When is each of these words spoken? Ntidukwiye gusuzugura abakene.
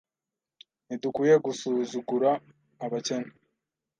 Ntidukwiye 0.85 1.35
gusuzugura 1.45 2.31
abakene. 2.85 3.31